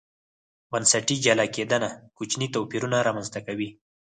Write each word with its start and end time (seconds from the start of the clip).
بنسټي 0.71 1.15
جلا 1.25 1.45
کېدنه 1.55 1.89
کوچني 2.17 2.47
توپیرونه 2.55 2.97
رامنځته 3.07 3.39
کوي. 3.47 3.69